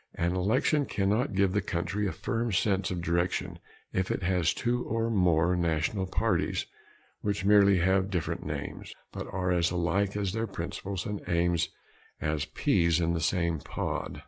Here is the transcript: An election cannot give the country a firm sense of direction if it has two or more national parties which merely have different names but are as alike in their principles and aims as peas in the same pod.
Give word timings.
An 0.15 0.35
election 0.35 0.87
cannot 0.87 1.35
give 1.35 1.53
the 1.53 1.61
country 1.61 2.07
a 2.07 2.11
firm 2.11 2.51
sense 2.51 2.89
of 2.89 3.03
direction 3.03 3.59
if 3.93 4.09
it 4.09 4.23
has 4.23 4.51
two 4.51 4.83
or 4.83 5.11
more 5.11 5.55
national 5.55 6.07
parties 6.07 6.65
which 7.21 7.45
merely 7.45 7.77
have 7.77 8.09
different 8.09 8.43
names 8.43 8.93
but 9.11 9.31
are 9.31 9.51
as 9.51 9.69
alike 9.69 10.15
in 10.15 10.23
their 10.23 10.47
principles 10.47 11.05
and 11.05 11.21
aims 11.27 11.69
as 12.19 12.45
peas 12.45 12.99
in 12.99 13.13
the 13.13 13.21
same 13.21 13.59
pod. 13.59 14.19